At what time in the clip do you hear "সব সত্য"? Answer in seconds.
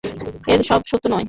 0.63-1.05